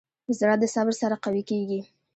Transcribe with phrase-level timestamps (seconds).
[0.39, 1.81] زړه د صبر سره قوي کېږي.